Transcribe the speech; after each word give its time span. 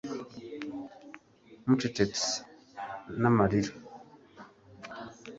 mucecetse 1.65 2.27
n'amarira 3.21 3.71